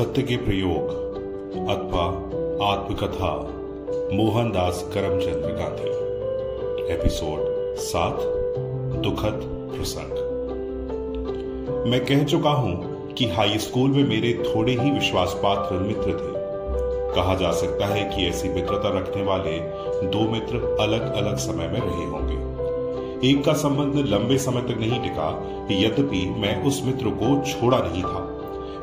सत्य 0.00 0.22
के 0.22 0.36
प्रयोग, 0.36 0.88
अथवा 1.68 2.04
आत्मकथा, 2.66 3.36
मोहनदास 4.16 4.90
करमचंद्र 4.94 5.48
गांधी। 5.48 5.88
एपिसोड 6.94 7.38
सात, 7.76 8.18
दुखद 9.02 9.40
प्रसंग। 9.76 10.12
मैं 11.86 12.04
कह 12.04 12.24
चुका 12.24 12.50
हूँ 12.50 13.06
कि 13.12 13.26
हाई 13.26 13.58
स्कूल 13.58 13.90
में 13.90 14.08
मेरे 14.08 14.44
थोड़े 14.46 14.72
ही 14.72 14.90
विश्वास 14.90 15.40
पात्र 15.42 15.76
मित्र 15.76 16.10
थे। 16.10 16.32
कहा 17.14 17.34
जा 17.34 17.52
सकता 17.52 17.86
है 17.86 18.04
कि 18.04 18.28
ऐसी 18.28 18.48
मित्रता 18.48 18.98
रखने 18.98 19.22
वाले 19.22 19.58
दो 20.06 20.30
मित्र 20.30 20.76
अलग 20.80 21.14
अलग 21.14 21.36
समय 21.36 21.68
में 21.68 21.80
रहे 21.80 22.04
होंगे। 22.04 22.50
एक 23.30 23.44
का 23.44 23.52
संबंध 23.52 24.06
लंबे 24.06 24.38
समय 24.38 24.60
तक 24.60 24.78
नहीं 24.78 25.00
टिका, 25.00 25.44
यद्यपि 25.70 26.34
मैं 26.38 26.64
उस 26.64 26.82
मित्र 26.84 27.06
को 27.06 27.44
छोड़ा 27.44 27.78
नहीं 27.78 28.02
था। 28.02 28.29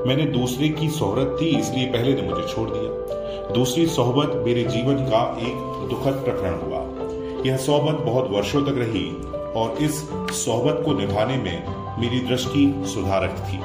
मैंने 0.07 0.25
दूसरे 0.25 0.67
की 0.69 0.89
सोहरत 0.89 1.37
थी, 1.41 1.45
इसलिए 1.59 1.85
पहले 1.85 2.13
ने 2.13 2.21
मुझे 2.21 2.47
छोड़ 2.47 2.69
दिया। 2.69 3.53
दूसरी 3.53 3.85
सोहबत 3.87 4.35
मेरे 4.45 4.63
जीवन 4.63 5.03
का 5.05 5.23
एक 5.41 5.87
दुखद 5.89 6.21
प्रकरण 6.25 6.59
हुआ। 6.61 6.79
यह 7.45 7.57
सोहबत 7.57 8.03
बहुत 8.03 8.29
वर्षों 8.31 8.61
तक 8.61 8.77
रही 8.77 9.05
और 9.61 9.77
इस 9.81 9.99
सोहबत 10.35 10.81
को 10.85 10.93
निभाने 10.93 11.37
में 11.37 11.99
मेरी 11.99 12.19
दृष्टि 12.19 12.83
सुधारक 12.85 13.35
थी। 13.47 13.59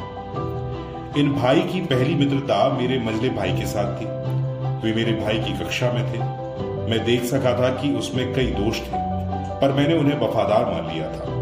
इन 1.21 1.33
भाई 1.33 1.61
की 1.63 1.81
पहली 1.81 2.15
मित्रता 2.15 2.57
मेरे 2.79 2.99
मंझले 2.99 3.31
भाई 3.31 3.53
के 3.53 3.67
साथ 3.67 4.01
थी। 4.01 4.07
वे 4.85 4.95
मेरे 4.95 5.13
भाई 5.13 5.39
की 5.39 5.53
कक्षा 5.59 5.93
में 5.93 6.05
थे। 6.13 6.19
मैं 6.91 7.05
देख 7.05 7.25
सका 7.25 7.55
था 7.61 7.69
कि 7.83 7.95
उसमें 7.95 8.33
कई 8.35 8.47
दोष 8.47 8.81
थे, 8.81 9.01
पर 9.61 9.73
मैंने 9.73 9.99
उन्हें 9.99 10.19
वफादार 10.21 10.65
मान 10.65 10.95
लिया 10.95 11.13
था। 11.13 11.42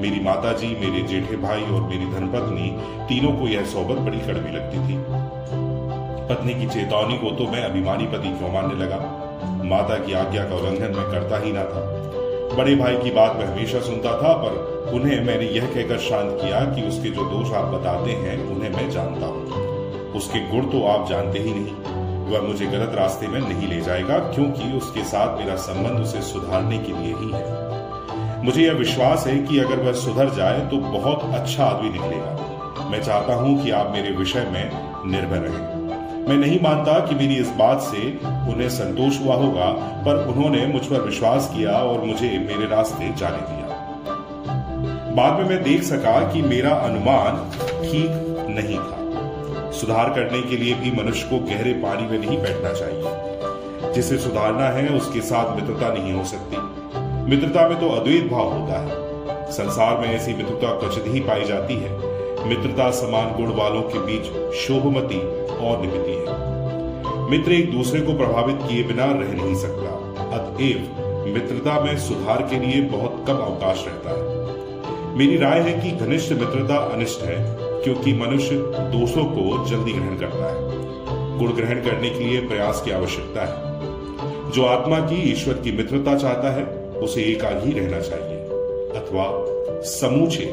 मेरी 0.00 0.20
माता 0.20 0.52
जी 0.52 0.66
मेरे 0.66 1.02
जेठे 1.02 1.36
भाई 1.36 1.62
और 1.62 1.82
मेरी 1.82 2.06
धर्मपत्नी 2.06 2.70
तीनों 3.08 3.32
को 3.32 3.48
यह 3.48 3.64
सोबत 3.64 3.98
बड़ी 3.98 4.18
कड़वी 4.18 4.52
लगती 4.52 4.78
थी। 4.78 5.04
पत्नी 6.28 6.54
की 6.54 6.66
चेतावनी 6.66 7.18
को 7.18 7.30
तो 7.30 7.50
मैं 7.52 7.62
अभिमानी 7.62 8.06
पति 8.06 8.28
क्यों 8.28 8.52
मानने 8.52 8.74
लगा? 8.74 8.96
माता 9.64 9.98
की 9.98 10.12
आज्ञा 10.12 10.44
का 10.44 10.54
उल्लंघन 10.54 10.96
मैं 10.96 11.10
करता 11.10 11.38
ही 11.38 11.52
ना 11.52 11.64
था। 11.64 12.00
बड़े 12.56 12.74
भाई 12.76 12.96
की 12.96 13.10
बात 13.10 13.36
मैं 13.36 13.46
हमेशा 13.46 13.80
सुनता 13.80 14.10
था, 14.22 14.32
पर 14.32 14.92
उन्हें 14.94 15.24
मैंने 15.24 15.46
यह 15.46 15.66
कहकर 15.66 15.98
शांत 15.98 16.38
किया 16.40 16.60
कि 16.60 16.82
उसके 16.82 17.10
जो 17.10 17.24
दोष 17.24 17.52
आप 17.52 17.64
बताते 17.64 18.10
हैं, 18.10 18.50
उन्हें 18.50 18.70
मैं 18.70 18.90
जानता 18.90 19.26
हूँ। 19.26 20.12
उसके 20.12 20.40
गुण 20.40 20.66
तो 20.70 20.84
आप 20.86 21.08
जानते 21.08 21.38
ही 21.38 21.54
नहीं। 21.54 21.74
वह 22.32 22.40
मुझे 22.40 22.66
गलत 22.66 22.92
रास्ते 22.94 23.28
में 23.28 23.40
नहीं 23.40 23.68
ले 23.68 23.80
जाएगा, 23.80 24.18
क्योंकि 24.18 24.76
उसके 24.76 25.04
साथ 25.04 25.38
मेरा 25.38 25.56
संबंध 25.56 26.00
उसे 26.00 26.22
सुधारने 26.22 26.78
के 26.78 26.92
लिए 26.92 27.14
ही 27.14 27.30
है। 27.32 27.63
मुझे 28.44 28.62
यह 28.62 28.72
विश्वास 28.72 29.26
है 29.26 29.38
कि 29.38 29.58
अगर 29.58 29.76
वह 29.76 29.92
सुधर 29.92 30.30
जाए 30.30 30.58
तो 30.60 30.76
बहुत 30.76 31.22
अच्छा 31.34 31.64
आदमी 31.64 31.90
निकलेगा। 31.90 32.88
मैं 32.90 33.02
चाहता 33.02 33.34
हूँ 33.34 33.64
कि 33.64 33.70
आप 33.70 33.90
मेरे 33.92 34.10
विषय 34.10 34.46
में 34.52 34.70
निर्भय 35.10 35.38
रहें। 35.38 36.28
मैं 36.28 36.36
नहीं 36.36 36.58
मानता 36.62 36.98
कि 37.00 37.14
मेरी 37.14 37.34
इस 37.34 37.48
बात 37.48 37.80
से 37.80 38.10
उन्हें 38.24 38.68
संतोष 38.68 39.20
हुआ 39.20 39.34
होगा, 39.34 39.70
पर 40.06 40.26
उन्होंने 40.26 40.66
मुझ 40.66 40.82
पर 40.86 41.00
विश्वास 41.00 41.50
किया 41.54 41.70
और 41.70 42.04
मुझे 42.04 42.30
मेरे 42.48 42.66
रास्ते 42.66 43.14
जाने 43.16 43.38
दिया। 43.38 45.14
बाद 45.14 45.40
में 45.40 45.48
मैं 45.48 45.62
देख 45.62 45.82
सका 45.82 46.32
कि 46.32 46.42
मेरा 46.42 46.70
अनुमान 46.70 47.50
ठीक 47.82 48.46
नहीं 48.50 48.78
था। 48.78 49.70
सुधार 49.70 50.08
करने 50.08 50.42
के 50.42 50.56
लिए 50.56 50.74
भी 50.74 50.90
मनुष्य 50.90 51.28
को 51.30 51.38
गहरे 51.38 51.72
पानी 51.72 52.06
में 52.06 52.18
नहीं 52.18 52.38
बैठना 52.42 52.72
चाहिए। 52.72 53.92
जिसे 53.92 54.18
सुधारना 54.18 54.68
है, 54.68 54.88
उसके 54.88 55.20
साथ 55.20 55.56
मित्रता 55.56 55.92
नहीं 55.92 56.12
हो 56.12 56.24
सकती। 56.24 56.73
मित्रता 57.24 57.68
में 57.68 57.80
तो 57.80 57.88
अद्वैत 57.88 58.30
भाव 58.30 58.48
होता 58.52 58.80
है। 58.80 59.04
संसार 59.52 59.98
में 59.98 60.08
ऐसी 60.08 60.34
मित्रता 60.34 60.70
क्वचित 60.78 61.04
ही 61.06 61.20
पाई 61.20 61.44
जाती 61.44 61.74
है। 61.74 61.90
मित्रता 62.48 62.90
समान 62.90 63.34
गुण 63.36 63.54
वालों 63.54 63.82
के 63.82 63.98
बीच 63.98 64.54
शोभमती 64.54 65.18
और 65.56 65.80
निमिति 65.80 66.10
है। 66.10 67.30
मित्र 67.30 67.52
एक 67.52 67.72
दूसरे 67.72 68.00
को 68.00 68.12
प्रभावित 68.12 68.56
किए 68.56 68.84
बिना 68.84 69.04
रह 69.04 69.44
नहीं 69.44 69.54
सकता। 69.54 69.94
अतएव 70.36 71.04
मित्रता 71.34 71.80
में 71.80 71.98
सुधार 71.98 72.42
के 72.42 72.66
लिए 72.66 72.82
बहुत 72.82 73.24
कम 73.26 73.34
अवकाश 73.34 73.84
रहता 73.86 74.10
है। 74.10 75.16
मेरी 75.16 75.36
राय 75.36 75.60
है 75.60 75.80
कि 75.80 76.06
घनिष्ठ 76.06 76.32
मित्रता 76.32 76.76
अनिष्ट 76.76 77.22
है, 77.22 77.56
क्योंकि 77.60 78.12
मनुष्य 78.12 78.56
दोषों 78.68 79.24
को 79.24 79.66
जल्दी 79.66 79.92
ग्रहण 79.92 80.16
करता 80.16 80.52
है। 80.52 81.38
गुण 81.38 81.52
ग्रहण 81.52 81.80
करने 81.80 82.10
के 82.10 82.24
लिए 82.24 82.40
प्रयास 82.40 82.82
की 82.82 82.90
आवश्यकता 82.90 83.44
है। 83.44 83.74
जो 84.50 84.64
आत्मा 84.64 84.98
की 84.98 85.32
ईश्वर 85.32 85.54
की 85.54 85.72
मित्रता 85.72 86.16
चाहता 86.16 86.54
है 86.54 86.83
उसे 87.04 87.22
एकाग 87.24 87.64
ही 87.64 87.72
रहना 87.72 88.00
चाहिए, 88.00 88.38
अथवा 88.96 89.26
समूचे 89.90 90.46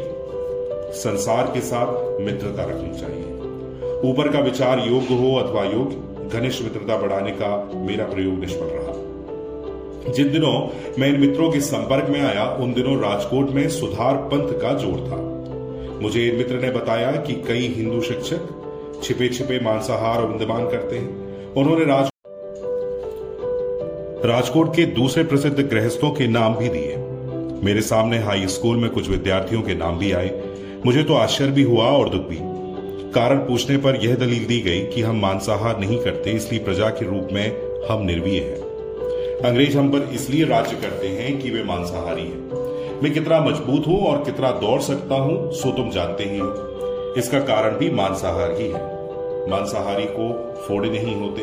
संसार 0.95 1.51
के 1.53 1.61
साथ 1.61 2.19
मित्रता 2.21 2.63
रखनी 2.63 2.99
चाहिए। 2.99 4.09
ऊपर 4.11 4.31
का 4.31 4.39
विचार 4.41 4.79
योग्य 4.79 5.15
हो 5.15 5.35
अथवा 5.37 5.63
योग्य, 5.65 6.29
घनिष्ठ 6.29 6.63
मित्रता 6.63 6.97
बढ़ाने 6.97 7.31
का 7.33 7.55
मेरा 7.81 8.05
प्रयोग 8.05 8.39
निष्फल 8.39 8.69
रहा। 8.71 10.11
जिन 10.11 10.31
दिनों 10.31 10.53
मैं 10.99 11.07
इन 11.09 11.19
मित्रों 11.21 11.51
के 11.51 11.59
संपर्क 11.61 12.09
में 12.09 12.21
आया, 12.21 12.45
उन 12.53 12.73
दिनों 12.73 12.97
राजकोट 12.99 13.49
में 13.49 13.67
सुधार 13.69 14.15
पंथ 14.31 14.53
का 14.61 14.73
ज़ोर 14.75 14.99
था। 15.01 15.19
मुझे 16.01 16.31
मित्र 16.37 16.59
ने 16.59 16.71
बताया 16.71 17.11
कि 17.21 17.33
कई 17.47 17.67
हिंदू 17.77 18.01
शिक्षक 18.01 19.01
छिपे 19.03 19.27
छिपे 19.29 19.59
मांसाहार 19.59 20.21
और 20.21 20.31
विद्यमान 20.31 20.69
करते 20.69 20.95
हैं। 20.95 21.53
उन्होंने 21.53 21.85
राज 21.85 22.10
राजकोट 24.25 24.75
के 24.75 24.85
दूसरे 24.85 25.23
प्रसिद्ध 25.23 25.59
गृहस्थों 25.59 26.09
के 26.11 26.27
नाम 26.27 26.55
भी 26.55 26.67
दिए। 26.69 26.95
मेरे 27.63 27.81
सामने 27.81 28.17
हाई 28.17 28.47
स्कूल 28.47 28.77
में 28.77 28.89
कुछ 28.89 29.09
विद्यार्थियों 29.09 29.61
के 29.61 29.75
नाम 29.75 29.97
भी 29.97 30.11
आए। 30.11 30.29
मुझे 30.85 31.03
तो 31.03 31.13
आश्चर्य 31.13 31.51
भी 31.51 31.63
हुआ 31.63 31.85
और 31.85 32.09
दुख 32.09 32.21
भी। 32.21 32.37
कारण 33.11 33.37
पूछने 33.37 33.77
पर 33.77 33.95
यह 33.95 34.15
दलील 34.15 34.45
दी 34.45 34.59
गई 34.61 34.81
कि 34.85 35.01
हम 35.01 35.19
मांसाहार 35.21 35.79
नहीं 35.79 35.97
करते, 35.99 36.31
इसलिए 36.31 36.63
प्रजा 36.63 36.89
के 36.89 37.05
रूप 37.05 37.29
में 37.31 37.57
हम 37.89 38.01
निर्वीय 38.01 38.39
हैं। 38.39 39.39
अंग्रेज़ 39.41 39.77
हम 39.77 39.89
पर 39.89 40.09
इसलिए 40.13 40.45
राज्य 40.45 40.75
करते 40.75 41.07
हैं 41.07 41.39
कि 41.39 41.51
वे 41.51 41.63
मांसाहारी 41.63 42.21
हैं। 42.21 43.01
मैं 43.03 43.13
कितना 43.13 43.39
मज़बूत 43.39 43.87
हूँ 43.87 43.99
और 44.07 44.23
कितना 44.23 44.51
दौड़ 44.51 44.81
सकता 44.81 45.15
हूँ, 45.15 45.51
सो 45.51 45.71
तुम 45.71 45.89
जानते 45.89 46.23
ही 46.23 46.37
हो। 46.37 47.13
इसका 47.17 47.39
कारण 47.39 47.77
भी 47.77 47.89
मांसाहार 47.91 48.51
ही 48.51 48.67
है। 48.67 48.83
मांसाहारी 49.49 50.05
को 50.09 50.33
फोड़े 50.67 50.89
नहीं 50.89 51.15
होते, 51.15 51.41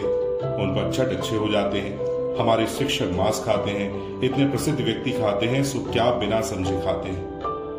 उन 0.63 0.75
पर 0.77 0.93
छठ 0.93 1.17
अच्छे 1.17 1.37
हो 1.37 1.49
जाते 1.49 1.79
हैं। 1.79 2.08
हमारे 2.37 2.67
शिक्षक 2.67 3.11
मांस 3.13 3.43
खाते 3.45 3.71
हैं, 3.71 4.21
इतने 4.23 4.47
प्रसिद्ध 4.47 4.81
व्यक्ति 4.81 5.11
खाते 5.11 5.47
हैं, 5.47 5.65
सो 5.65 5.79
क्या 5.93 6.11
बिना 6.11 6.41
समझे 6.41 6.81
खाते 6.81 7.09
हैं? 7.09 7.25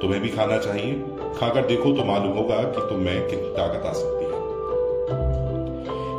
तुम्हें 0.01 0.21
भी 0.21 0.29
खाना 0.29 0.57
चाहिए। 0.57 0.93
खाकर 1.39 1.65
देखो 1.65 1.91
तो 1.91 2.03
मालूम 2.05 2.37
होगा 2.37 2.55
कि 2.55 2.81
तुम 2.89 2.99
में 2.99 3.27
कितनी 3.27 3.47
ताकत 3.47 3.85
आ 3.85 3.93
सकती 3.93 4.25
है। 4.25 4.29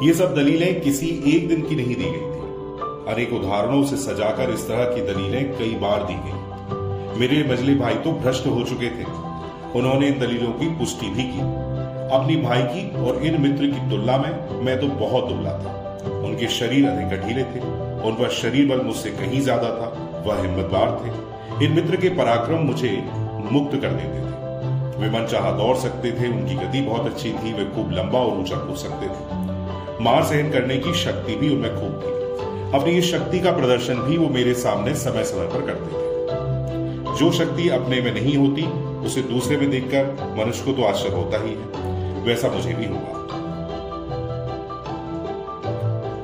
ये 0.08 0.14
सब 0.14 0.34
दलीलें 0.34 0.80
किसी 0.80 1.06
एक 1.36 1.48
दिन 1.48 1.60
की 1.60 1.76
नहीं 1.76 1.94
दी 1.94 2.04
गई 2.04 2.10
थी। 2.10 2.40
अनेक 3.14 3.32
उदाहरणों 3.32 3.84
से 3.84 3.96
सजाकर 3.96 4.50
इस 4.50 4.68
तरह 4.68 4.84
की 4.84 5.00
दलीलें 5.00 5.58
कई 5.58 5.74
बार 5.74 6.02
दी 6.02 6.14
गई। 6.14 6.40
मेरे 7.20 7.52
मजली 7.52 7.74
भाई 7.74 7.94
तो 7.94 8.12
भ्रष्ट 8.12 8.46
हो 8.46 8.62
चुके 8.62 8.86
थे। 8.86 9.04
उन्होंने 9.78 10.08
इन 10.08 10.18
दलीलों 10.18 10.52
की 10.52 10.66
पुष्टि 10.66 11.06
भी 11.06 11.22
की। 11.22 11.40
अपनी 12.10 12.36
भाई 12.36 12.62
की 12.62 13.06
और 13.06 13.22
इन 13.22 13.40
मित्र 13.40 13.66
की 13.66 13.90
तुलना 13.90 14.16
में 14.16 14.64
मैं 14.64 14.80
तो 14.80 14.86
बहुत 14.86 15.28
दुबला 15.28 15.50
था। 15.50 15.79
उनके 16.30 16.48
शरीर 16.50 16.88
अधिक 16.88 17.08
गठीले 17.10 17.44
थे 17.44 17.60
उन 18.00 18.14
पर 18.14 18.30
शरीर 18.32 18.68
बल 18.68 18.80
मुझसे 18.84 19.10
कहीं 19.12 19.40
ज़्यादा 19.40 19.68
था, 19.70 20.22
वह 20.26 20.40
हिम्मतवार 20.42 21.00
थे। 21.00 21.64
इन 21.64 21.72
मित्र 21.72 21.96
के 21.96 22.08
पराक्रम 22.16 22.66
मुझे 22.66 22.90
मुक्त 23.52 23.80
कर 23.82 23.88
देते 23.90 24.18
थे। 24.18 24.28
वे 25.00 25.10
मन 25.10 25.26
चाह 25.26 25.50
दौड़ 25.52 25.76
सकते 25.76 26.10
थे, 26.12 26.28
उनकी 26.28 26.54
गति 26.54 26.80
बहुत 26.80 27.06
अच्छी 27.06 27.32
थी, 27.32 27.52
वे 27.52 27.64
खूब 27.74 27.92
लंबा 27.92 28.18
और 28.18 28.38
ऊँचा 28.38 28.56
कूद 28.56 28.76
सकते 28.76 29.06
थे। 29.06 30.02
मार 30.04 30.22
सहन 30.24 30.50
करने 30.50 30.76
की 30.78 30.94
शक्ति 30.94 31.36
भी 31.36 31.48
उनमें 31.48 31.74
खूब 31.74 32.00
थी। 32.02 32.78
अपनी 32.78 32.92
इस 32.92 33.10
शक्ति 33.12 33.40
का 33.40 33.52
प्रदर्शन 33.52 34.00
भी 34.00 34.16
वो 34.16 34.28
मेरे 34.28 34.54
सामने 34.54 34.94
समय 34.96 35.24
समय 35.24 35.46
पर 35.46 35.66
करते 35.66 35.90
थे। 35.92 37.18
जो 37.18 37.30
शक्ति 37.32 37.68
अपने 37.68 38.00
में 38.00 38.12
नहीं 38.14 38.36
होती, 38.36 38.66
उसे 39.06 39.22
दूसरे 39.22 39.56
में 39.56 39.70
देखकर 39.70 40.34
मनुष्य 40.38 40.64
को 40.64 40.72
तो 40.72 40.84
आश्चर्य 40.84 41.14
होता 41.14 41.42
ही 41.42 41.50
है। 41.50 42.24
वैसा 42.24 42.48
मुझे 42.48 42.74
भी 42.74 42.86
हुआ। 42.86 43.19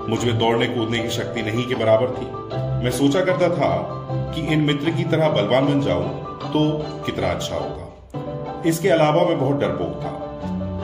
मुझमें 0.09 0.39
दौड़ने 0.39 0.67
कूदने 0.67 0.99
की 0.99 1.11
शक्ति 1.11 1.43
नहीं 1.43 1.67
के 1.67 1.75
बराबर 1.75 2.11
थी। 2.11 2.27
मैं 2.85 2.91
सोचा 2.91 3.21
करता 3.21 3.49
था 3.49 3.71
कि 4.35 4.41
इन 4.41 4.61
मित्र 4.61 4.91
की 4.91 5.05
तरह 5.05 5.29
बलवान 5.29 5.67
बन 5.67 5.81
जाऊँ 5.81 6.09
तो 6.53 6.63
कितना 7.07 7.29
अच्छा 7.29 7.57
होगा। 7.57 8.63
इसके 8.67 8.89
अलावा 8.89 9.23
मैं 9.23 9.39
बहुत 9.41 9.61
डरपोक 9.61 10.03
था। 10.03 10.13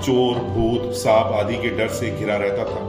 चोर, 0.00 0.34
भूत, 0.34 0.92
सांप 0.92 1.32
आदि 1.34 1.56
के 1.56 1.68
डर 1.68 1.88
से 1.88 2.10
घिरा 2.10 2.36
रहता 2.36 2.64
था। 2.64 2.80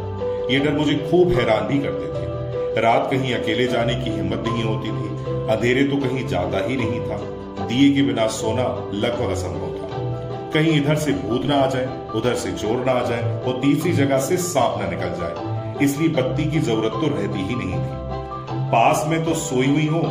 ये 0.53 0.59
डर 0.59 0.71
मुझे 0.71 1.07
खूब 1.11 1.29
हैरान 1.29 1.67
भी 1.67 1.79
करते 1.79 2.07
थे। 2.07 2.81
रात 2.81 3.11
कहीं 3.11 3.35
अकेले 3.35 3.67
जाने 3.67 3.95
की 3.95 4.09
हिम्मत 4.09 4.43
नहीं 4.47 4.63
होती 4.63 4.89
थी। 4.89 5.13
अंधेरे 5.49 5.83
तो 5.83 5.97
कहीं 5.97 6.27
जाता 6.27 6.67
ही 6.67 6.75
नहीं 6.75 7.01
था। 7.01 7.17
दिए 7.67 7.93
के 7.93 8.01
बिना 8.01 8.27
सोना 8.27 8.91
लगभग 8.93 9.31
असंभव 9.31 9.77
था। 9.77 10.03
कहीं 10.53 10.81
इधर 10.81 10.95
से 10.95 11.11
भूत 11.11 11.45
ना 11.45 11.55
आ 11.55 11.67
जाए, 11.67 11.85
उधर 12.15 12.33
से 12.33 12.51
चोर 12.51 12.85
ना 12.85 12.91
आ 12.91 13.03
जाए, 13.03 13.41
और 13.45 13.59
तीसरी 13.61 13.93
जगह 13.93 14.17
से 14.17 14.37
सांप 14.37 14.81
ना 14.81 14.89
निकल 14.89 15.09
जाए। 15.09 15.52
इसलिए 15.81 16.09
बत्ती 16.11 16.43
की 16.51 16.59
ज़रूरत 16.59 16.91
तो 16.93 17.07
रहती 17.07 17.39
ही 17.39 17.55
नहीं 17.55 17.73
थी। 17.73 18.61
पास 18.71 19.05
में 19.07 19.23
तो 19.25 19.33
सोई 19.39 19.67
हुई 19.67 19.87
हो। 19.87 20.01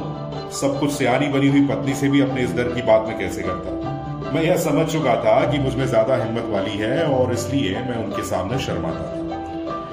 सब 0.53 0.79
कुछ 0.81 0.91
सियानी 0.93 1.29
बनी 1.29 1.49
हुई 1.49 1.61
पत्नी 1.67 1.95
से 1.95 2.09
भी 2.09 2.21
अपने 2.21 2.43
इस 2.43 2.55
डर 2.57 2.73
की 2.75 2.83
बात 2.83 3.07
में 3.09 3.19
कैसे 3.19 3.43
करता? 3.43 4.31
मैं 4.33 4.43
यह 4.43 4.57
समझ 4.59 4.87
चुका 4.87 5.15
था 5.25 5.41
कि 5.51 5.59
मुझमें 5.59 5.87
ज़्यादा 5.87 6.17
हिम्मत 6.25 6.47
वाली 6.51 6.77
है 6.79 7.05
और 7.07 7.33
इसलिए 7.33 7.81
मैं 7.81 8.05
उनके 8.05 8.23
सामने 8.25 8.59
शर्माता 8.59 9.05
था। 9.07 9.21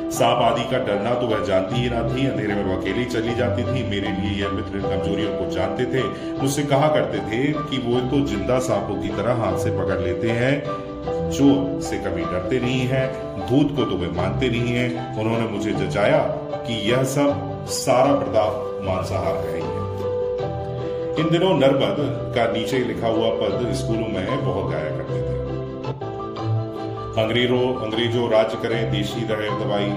सांप 0.10 0.38
आदि 0.44 0.63
का 0.69 0.77
डरना 0.86 1.13
तो 1.13 1.27
वह 1.27 1.44
जानती 1.45 1.75
ही 1.75 1.89
ना 1.89 2.01
थी। 2.04 2.25
अंधेरे 2.27 2.54
में 2.56 2.63
वो 2.66 2.75
अकेली 2.77 3.06
चली 3.06 3.36
जाती 3.36 3.63
थी। 3.63 3.83
मेरे 3.89 4.12
लिए 4.12 4.31
यह 4.42 4.51
मित्र 4.51 4.80
कमजोरियों 4.81 5.33
को 5.33 5.50
जानते 5.51 5.86
थे। 5.86 6.04
मुझसे 6.42 6.63
कहा 6.63 6.88
करते 6.88 7.19
थे 7.27 7.44
कि 7.54 7.77
वो 7.86 8.00
तो 8.10 8.25
ज़िंदा 8.27 8.60
सांपों 8.68 9.01
की 9.01 9.10
तरह 9.18 9.44
हाथ 9.44 9.57
से 9.57 9.71
पकड़ 9.77 10.00
लेते 10.00 10.30
हैं। 10.31 10.54
जो 11.05 11.81
से 11.81 11.97
कभी 11.99 12.23
डरते 12.23 12.59
नहीं 12.59 12.87
है, 12.87 13.05
भूत 13.39 13.75
को 13.75 13.83
तो 13.85 13.97
वे 13.97 14.07
मानते 14.13 14.49
नहीं 14.49 14.73
है। 14.73 14.87
उन्होंने 15.19 15.47
मुझे 15.47 15.73
जचाया 15.75 16.19
कि 16.67 16.73
यह 16.91 17.03
सब 17.09 17.65
सारा 17.73 18.13
प्रताप 18.15 18.81
मांसाहार 18.85 19.37
ही 19.47 19.67
इन 21.21 21.29
दिनों 21.29 21.53
नर्मद 21.55 21.95
का 22.35 22.51
नीचे 22.51 22.77
लिखा 22.85 23.07
हुआ 23.07 23.29
पद 23.39 23.71
स्कूलों 23.75 24.07
में 24.09 24.45
बहुत 24.45 24.71
गाया 24.71 24.91
करते 24.97 25.17
थे। 25.19 25.37
अंग्रेज़ों 27.21 27.63
अंग्रेज़ों 27.85 28.29
राज्य 28.31 28.57
करें, 28.63 28.91
देशी 28.91 29.25
रहे 29.31 29.49
दवाई 29.59 29.89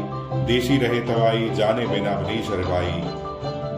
देशी 0.46 0.78
रहे 0.78 1.00
दवाई 1.06 1.50
जाने 1.54 1.86
बिना 1.86 2.14
बनीश 2.16 2.48
रवाई 2.52 2.96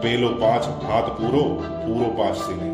बेलो 0.01 0.29
पाँच 0.41 0.65
हाथ 0.83 1.09
पूरो 1.19 1.43
पूरो 1.61 2.07
पाँच 2.17 2.35
सिने 2.37 2.69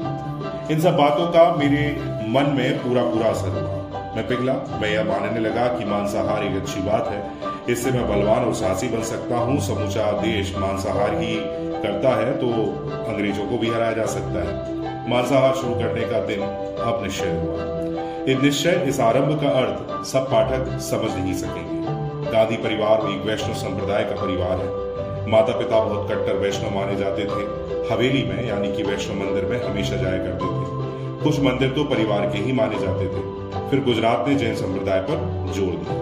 इन 0.74 0.81
सब 0.81 0.95
बातों 0.98 1.27
का 1.27 1.44
मेरे 1.56 1.83
मन 2.31 2.56
में 2.57 2.77
पूरा 2.80 3.03
पूरा 3.03 3.30
असर 3.30 3.59
हुआ। 3.59 3.81
मैं 4.16 4.28
पिघला, 4.28 4.54
मैं 4.81 4.90
यह 4.90 5.04
मानने 5.04 5.40
लगा 5.40 5.68
कि 5.68 5.86
मांसाहार 5.86 6.44
एक 6.44 6.56
अच्छी 6.56 6.81
बात 6.81 7.08
है। 7.08 7.19
इससे 7.69 7.92
मैं 7.92 8.08
बलवान 8.10 8.44
और 8.46 8.54
साहसी 8.54 8.88
बन 8.88 9.04
सकता 9.04 9.38
हूँ। 9.38 9.60
समूचा 9.60 10.12
देश 10.12 10.56
मांसाहार 10.58 11.13
ही 11.16 11.36
करता 11.84 12.16
है 12.16 12.34
तो 12.38 12.48
अंग्रेज़ों 13.06 13.46
को 13.46 13.58
भी 13.58 13.69
हराया 13.69 13.94
जा 13.94 14.06
सकता 14.06 14.44
है। 14.48 15.10
मांसाहार 15.10 15.56
शुरू 15.56 15.74
करने 15.74 16.02
का 16.02 16.19
दिन 16.25 16.42
अब 16.42 17.00
निश्चय 17.04 17.31
हुआ। 17.38 17.69
इन 18.25 18.42
निश्चय, 18.42 18.84
इस 18.88 19.00
आरंभ 19.00 19.40
का 19.42 19.50
अर्थ, 19.50 20.06
सब 20.06 20.30
पाठक 20.31 20.78
समझ 20.81 21.12
नहीं 21.12 21.34
सकेंगे। 21.34 22.31
गांधी 22.31 22.56
परिवार 22.58 23.10
एक 23.12 23.25
वैष्णव 23.25 23.54
संप्रदाय 23.54 24.04
का 24.04 24.22
परिवार 24.22 24.58
है। 24.58 25.30
माता 25.31 25.58
पिता 25.58 25.80
बहुत 25.80 26.12
कट्टर 26.12 26.38
वैष्णव 26.38 26.75
माने 26.75 26.96
जाते 26.96 27.25
थे। 27.25 27.44
हवेली 27.94 28.24
में, 28.24 28.48
यानी 28.48 28.72
कि 28.72 28.84
वैष्णव 28.84 29.19
मंदिर 29.19 29.46
में, 29.46 29.62
हमेशा 29.63 29.96
जाया 29.96 30.18
करते 30.18 30.46
थे। 30.46 31.24
कुछ 31.24 31.40
मंदिर 31.40 31.69
तो 31.69 31.84
परिवार 31.84 32.30
के 32.30 32.38
ही 32.38 32.54
माने 32.54 32.80
जाते 32.80 33.06
थे। 33.06 33.31
फिर 33.72 33.84
गुजरात 33.84 34.28
ने 34.28 34.36
जैन 34.36 34.56
संप्रदाय 34.56 35.00
पर 35.02 35.52
ज़ोर 35.54 35.74
दिया। 35.74 36.00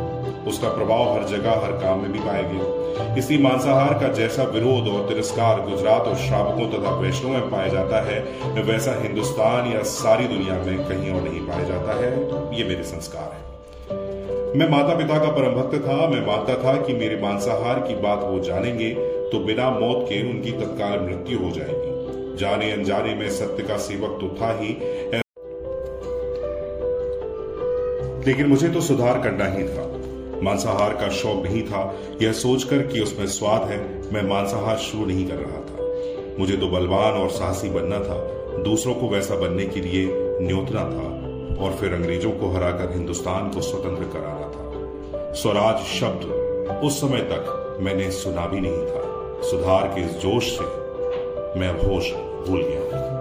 उसका 0.48 0.70
प्रभाव 0.70 1.14
हर 1.14 1.24
जगह, 1.28 1.52
हर 1.64 1.72
काम 1.82 2.00
में 2.00 2.12
भी 2.12 2.20
पाया 2.20 2.42
गया। 2.44 3.16
इसलिए 3.16 3.40
मांसाहार 3.40 3.94
का 4.00 4.08
जैसा 4.14 4.44
विरोध 4.46 4.88
और 4.88 5.08
तिरस्कार 5.10 5.62
गुजरात 5.62 6.08
और 6.08 6.16
श्रावकों 6.18 6.68
तथा 6.70 6.96
वैष्णव 6.96 7.32
में 7.32 7.50
पाया 7.52 7.68
जाता 7.68 8.02
है, 8.04 8.20
वैसा 8.64 8.96
हिंदुस्तान 9.02 9.72
या 9.72 9.84
सारी 9.92 10.28
दुनिया 10.28 10.56
में 10.56 10.88
कहीं 10.88 11.14
और 11.14 11.22
नहीं 11.22 11.42
पाया 11.48 11.64
जाता 11.64 12.00
है। 12.00 12.12
ये 12.58 12.64
मेरे 12.66 12.84
संस्कार 12.86 13.32
है। 13.34 13.48
मैं 14.58 14.70
माता 14.70 14.96
पिता 14.98 15.18
का 15.20 15.32
परम 15.32 15.56
भक्त 15.56 15.78
था। 15.80 16.08
मैं 16.10 16.26
मानता 16.28 16.56
था 16.64 16.76
कि 16.82 16.94
मेरे 16.96 17.22
मांसाहार 17.22 17.80
की 17.80 17.96
बात 18.02 18.24
वो 18.24 18.40
जानेंगे 18.44 18.90
तो 19.32 19.40
बिना 19.46 19.70
मौत 19.72 20.06
के 20.10 20.22
उनकी 20.30 20.52
तत्काल 20.60 21.00
मृत्यु 21.02 21.40
हो 21.40 21.52
जाएगी। 21.52 22.38
जाने 22.38 22.72
अनजाने 22.72 23.14
में 23.16 23.30
सत्य 23.32 23.64
का 23.64 23.78
सेवक 23.80 24.18
तो 24.22 24.36
था 24.36 24.52
ही 24.60 24.74
लेकिन 28.28 28.48
मुझे 28.48 28.70
तो 28.70 28.82
सुधार 28.82 29.22
करना 29.22 29.46
ही 29.46 29.64
था। 29.64 30.00
मांसाहार 30.44 30.94
का 30.94 31.10
शौक 31.10 31.44
नहीं 31.44 31.64
था। 31.64 31.96
यह 32.22 32.32
सोचकर 32.32 32.88
कि 32.88 33.00
उसमें 33.00 33.28
स्वाद 33.28 33.62
है, 33.62 34.02
मैं 34.14 34.24
मांसाहार 34.24 34.78
शुरू 34.78 35.06
नहीं 35.06 35.28
कर 35.28 35.36
रहा 35.36 35.58
था। 35.58 35.80
मुझे 36.40 36.58
तो 36.58 36.68
बलवान 36.68 37.14
और 37.14 37.30
साहसी 37.30 37.70
बनना 37.70 38.00
था। 38.00 38.40
दूसरों 38.64 38.94
को 38.94 39.10
वैसा 39.10 39.36
बनने 39.36 39.66
के 39.66 39.80
लिए 39.80 40.08
न्योतना 40.42 40.82
था 40.82 41.20
और 41.64 41.74
फिर 41.74 41.94
अंग्रेज़ों 41.94 42.32
को 42.32 42.50
हराकर 42.50 42.92
हिंदुस्तान 42.94 43.50
को 43.50 43.62
स्वतंत्र 43.62 44.04
कराना 44.04 44.48
था। 44.48 45.34
स्वराज 45.34 45.86
शब्द 45.86 46.26
उस 46.84 47.02
समय 47.02 47.20
तक 47.20 47.78
मैंने 47.82 48.12
सुना 48.12 48.46
भी 48.46 48.60
नहीं 48.62 48.78
था। 48.78 49.10
सुधार 49.42 49.88
के 49.88 50.02
इस 50.02 50.12
जोश 50.12 50.58
से 50.58 50.64
मैं 51.60 51.72
होश 51.72 52.12
भूल 52.48 52.62
गया। 52.64 53.19